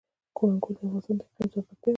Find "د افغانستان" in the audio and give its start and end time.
0.75-1.15